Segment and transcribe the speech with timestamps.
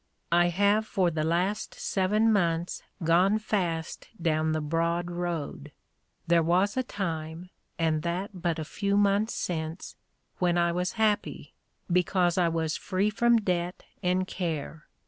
[0.31, 5.71] "I have for the last seven months gone fast down the broad road.
[6.25, 9.95] There was a time, and that but a few months since,
[10.39, 11.53] when I was happy,
[11.87, 14.87] because I was free from debt and care.